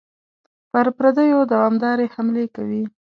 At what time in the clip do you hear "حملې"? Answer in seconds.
2.13-2.45